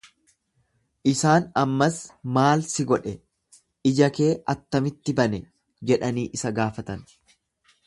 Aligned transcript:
Isaan 1.11 1.43
ammas, 1.63 1.99
Maal 2.37 2.63
si 2.71 2.87
godhe? 2.93 3.13
Ija 3.93 4.09
kee 4.21 4.33
attamitti 4.55 5.17
bane? 5.23 5.43
jedhanii 5.93 6.27
isa 6.41 6.57
gaafatan. 6.63 7.09